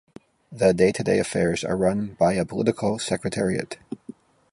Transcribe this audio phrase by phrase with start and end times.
[0.51, 3.77] The day-to-day affairs are run by a Political Secretariat.